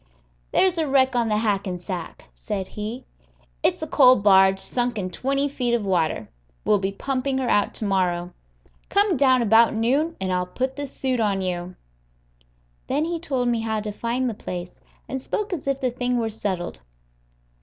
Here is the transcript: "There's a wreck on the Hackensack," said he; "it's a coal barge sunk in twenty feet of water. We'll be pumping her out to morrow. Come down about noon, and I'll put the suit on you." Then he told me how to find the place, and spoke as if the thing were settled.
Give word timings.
"There's 0.51 0.79
a 0.79 0.87
wreck 0.87 1.15
on 1.15 1.29
the 1.29 1.37
Hackensack," 1.37 2.25
said 2.33 2.69
he; 2.69 3.05
"it's 3.61 3.83
a 3.83 3.87
coal 3.87 4.15
barge 4.15 4.59
sunk 4.59 4.97
in 4.97 5.11
twenty 5.11 5.47
feet 5.47 5.75
of 5.75 5.85
water. 5.85 6.27
We'll 6.65 6.79
be 6.79 6.91
pumping 6.91 7.37
her 7.37 7.47
out 7.47 7.75
to 7.75 7.85
morrow. 7.85 8.33
Come 8.89 9.15
down 9.15 9.43
about 9.43 9.75
noon, 9.75 10.15
and 10.19 10.33
I'll 10.33 10.47
put 10.47 10.75
the 10.75 10.87
suit 10.87 11.19
on 11.19 11.41
you." 11.41 11.75
Then 12.87 13.05
he 13.05 13.19
told 13.19 13.47
me 13.49 13.59
how 13.59 13.79
to 13.79 13.91
find 13.91 14.27
the 14.27 14.33
place, 14.33 14.79
and 15.07 15.21
spoke 15.21 15.53
as 15.53 15.67
if 15.67 15.79
the 15.79 15.91
thing 15.91 16.17
were 16.17 16.29
settled. 16.31 16.81